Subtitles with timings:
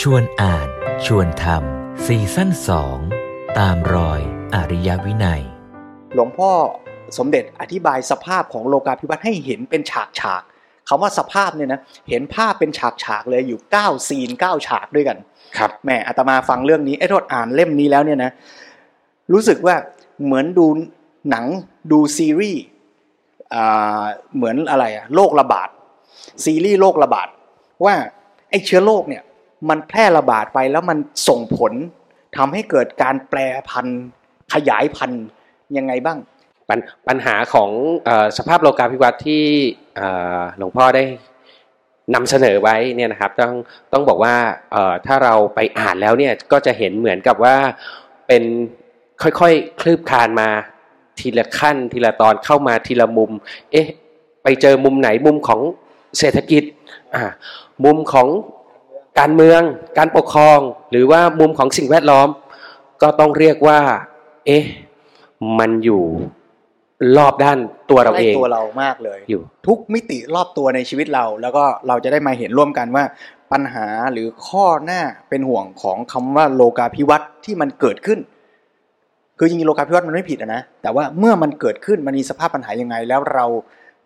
[0.00, 0.68] ชวนอ่าน
[1.06, 2.98] ชวนทำซีซั่นสอง
[3.58, 4.20] ตามรอย
[4.54, 5.42] อริยวินัย
[6.14, 6.50] หลวงพ่อ
[7.18, 11.80] สมเด็จอธิบายสภาพของโลกาภิวัตน์ให้เห็นเป็นฉากฉากๆคำว่าสภาพเนี่ยนะ
[12.10, 15.18] เห็นภาพเป็นฉากฉากๆเลยอยู่ 9 ซีน 9 ฉากด้วยกัน
[15.58, 18.30] ครับแหม่อาตมาฟังเรื่องนี้ไอ้โทษอ่านเล่มนี้แล้วเนี่ยนะ
[19.32, 19.76] รู้สึกว่า
[20.24, 20.66] เหมือนดู
[21.30, 21.44] หนัง
[21.92, 22.62] ดูซีรีส์
[23.54, 24.04] อ่า
[24.36, 25.68] เหมือนอะไรอะโรคระบาด
[26.44, 27.28] ซีรีส์โรคระบาด
[27.84, 27.94] ว่า
[28.50, 29.22] ไอ้เชื้อโรคเนี่ย
[29.68, 31.72] มันแพร่ระบาดไปแล้วมันส่งผล
[32.36, 34.02] ทำให้เกิดการแปรพันธุ์
[34.52, 35.24] ขยายพันธุ์
[35.76, 36.18] ยังไงบ้าง
[36.68, 36.78] ปัญ
[37.08, 37.70] ปัญหาของ
[38.08, 39.44] อสภาพโลกาภิวัตน์ที่
[40.58, 41.04] หลวงพ่อได้
[42.14, 43.54] นำเสนอไว้เนี่ยนะครับต้อง
[43.92, 44.34] ต้องบอกว่า
[45.06, 47.56] ถ้าเราไปอ่านแล้วเนี่ยก็จะเห็นเหมือนกับว่า
[48.28, 48.42] เป็น
[49.22, 50.48] ค่อยๆคลืบคลานมา
[51.18, 53.32] ทีละขั้นทีละตอนเข้ามาทีละมุม
[53.72, 53.88] เอ๊ะ
[54.42, 55.60] ไปเจอมุมไหนมุมของ
[56.18, 56.64] เศรษฐกิจ
[57.84, 58.28] มุมของ
[59.18, 59.60] การเมือง
[59.98, 60.58] การปกครอง
[60.90, 62.28] หรือว่ามุมของสิ่งแวดล้อม
[63.02, 63.78] ก็ต้องเรียกว่า
[64.46, 64.64] เอ๊ะ
[65.58, 66.02] มันอยู่
[67.16, 67.58] รอบด้าน
[67.90, 73.04] ตัวเราใกล้เองตัวเรามากเลยอยู่ ทุกมิติรอบตัวในชีวิตเรา แล้วก็เราจะได้มาเห็นร่วมกันว่า
[73.52, 78.18] ปัญหาหรือข้อหน้าเป็นห่วงของคำว่าโลกาภิวัตน์ที่มันเกิดขึ้น
[79.38, 83.46] คือจริงๆโลกาภิวัตน์มันไม่ผิดอะนะแต่ว่าเมื่อมันเกิดขึ้นมันมีสภาพปัญหายังไง แล้วเรา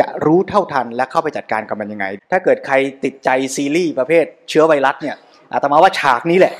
[0.00, 5.16] จะรู้เท่าทันและเข้าไปจัดการกับมันยังไง ถ้าเกิดใครติดใจซีรีส์ประเภทเชื้อไวรัสเนี่ย
[5.52, 6.54] อาตมาว่าฉากนี้แหละ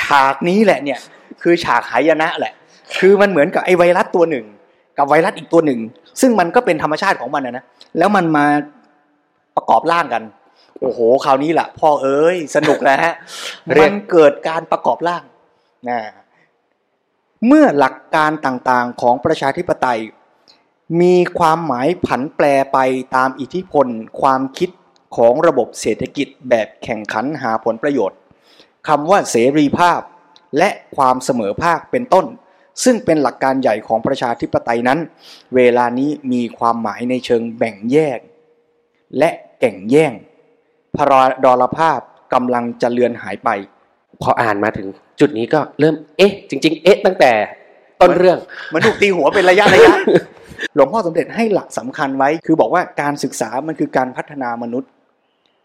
[0.00, 0.98] ฉากนี้แหละเนี่ย
[1.42, 2.52] คือฉากหายนะแหละ
[2.98, 4.46] คือมันเหมือนกับไอไวรัสตัวหนึ่ง
[4.98, 5.80] กับไวรัสอีกตัวหนึ่ง
[6.20, 7.64] ซึ่งมันก็เป็นธรรมชาติของมันนะนะ
[7.98, 8.46] แล้วมันมา
[9.56, 10.22] ประกอบร่างกัน
[10.80, 13.14] โอ้โหคราวนี้แหละพ่อเอ้ยสนุกแล้วฮะ
[13.80, 15.22] มันเกิดการประกอบร่าง
[15.88, 15.98] นะ
[17.46, 20.00] เมื่อหลักการต่างๆของประชาธิปไตย
[21.00, 22.78] มีความหมายผันแปรไป
[23.16, 23.86] ตามอิทธิพล
[24.20, 24.70] ความคิด
[25.16, 28.18] ของระบบเศรษฐกิจแบบแข่งขันหาผลประโยชน์
[28.88, 30.00] คำว่าเสรีภาพ
[30.58, 32.26] และความเสมอภาคเป็นต้น
[32.84, 34.98] ซึ่งเป็นหลักการใหญ่ของประชาธิปไตยนั้น
[35.54, 38.18] เวลานี้มีความหมายในเชิงแบ่งแยก
[39.18, 39.30] และ
[39.60, 40.12] แก่งแย่ง
[40.96, 41.06] พระ
[41.44, 42.00] ดรภาพ
[42.32, 43.50] กำลังจะเลือนหายไป
[44.22, 44.86] พออ่านมาถึง
[45.20, 47.32] จุดนี้ก็เริ่มเอ๊ะ จริง ๆ เอ๊ะตั้งแต่
[48.00, 49.94] ต้นเรื่องเหมันถูกตีหัวเป็นระยะระยะ
[50.74, 54.90] หลวงพ่อสมเด็จให้หลักสำคัญไว้ คือบอกว่าการศึกษามันคือการพัฒนามนุษย์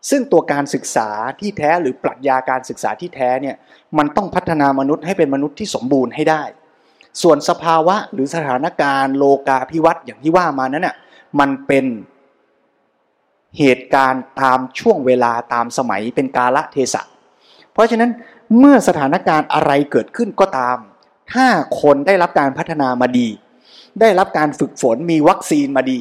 [0.10, 1.10] ซึ่งตัวการศึกษา
[1.40, 3.56] ที่แท้หรือปรัชญาการศึกษาที่แท้เนี่ย
[3.98, 6.44] มันต้องพัฒนามนุษย์ให้เป็นมนุษย์ที่สมบูรณ์ให้ได้
[7.22, 10.96] ส่วนสภาวะหรือสถานการณ์โลกาภิวัตน์อย่างที่ว่ามานั้นน่ะ
[11.40, 11.86] มันเป็น
[13.58, 17.02] เหตุการณ์ตามช่วงเวลาตามสมัยเป็นกาละเทศะ
[17.74, 18.12] เพราะฉะนั้น
[18.58, 20.78] เมื่อสถานการณ์อะไรเกิดขึ้นก็ตาม
[21.34, 21.48] ถ้า
[21.82, 23.28] คนได้รับการพัฒนามาดี
[24.02, 26.00] ได้รับการฝึกฝนมีวัคซีนมาดี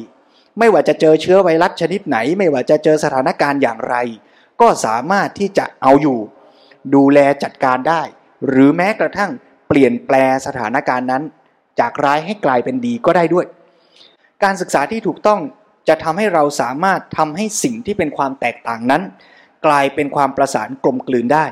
[0.59, 3.95] ไม่ว่าจะเจอเชื้อไวรัสชนิดไหน ไม่ว่าจะเจอสถานการณ์อย่างไร
[4.61, 6.19] ก็สามารถที่จะเอาอยู่
[6.95, 8.01] ดูแลจัดการได้
[8.47, 9.31] หรือแม้กระทั่ง
[9.67, 11.23] เปลี่ยนแปลสถานการณ์นั้น
[11.79, 13.45] จากร้ายให้กลายเป็นดีก็ได้ด้วย
[14.43, 15.41] การศึกษาที่ถูกต้อง
[15.87, 19.01] จะทำให้เราสามารถทำให้สิ่งที่เป็นความแตกต่างนั้น
[19.65, 21.45] กลายเป็นความประสานกลมกลืนได้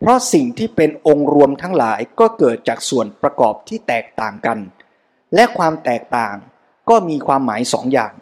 [0.00, 4.58] เพราะสิ่งที่เป็นองค์รวมทั้งหลายก็เกิดจากส่วนประกอบที่แตกต่างกัน
[5.34, 6.34] และความแตกต่าง
[6.88, 8.12] ก็มีความหมายสองอย่าง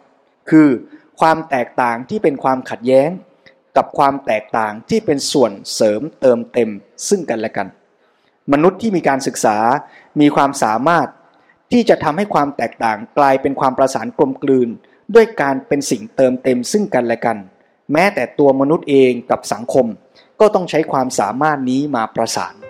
[0.49, 0.69] คือ
[1.19, 3.09] ความแตกต่างที่เป็นความขัดแย้ง
[3.77, 6.69] กับความแตกต่างที่เป็นส่วนเสริมเติมเต็ม
[7.07, 7.67] ซึ่งกันและกัน
[8.53, 9.57] มนุษย์ที่มีการศึกษา
[10.21, 11.07] มีความสามารถ
[11.71, 14.69] ที่จะทำให้ความแตกต่างกลายเป็นความประสานกลมกลืน
[15.15, 17.37] ด้วยการเป็นสิ่งเติมเต็มซึ่งกันและกัน
[17.91, 19.85] แม้แต่ตัวมนุษย์เองกับสังคม
[20.39, 22.64] ก็ต้องใช้ความสามารถนี้มาประสาน